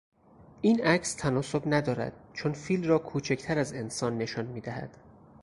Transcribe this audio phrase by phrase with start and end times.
[0.61, 4.97] این عکس تناسب ندارد چون فیل را کوچکتر از انسان نشان میدهد.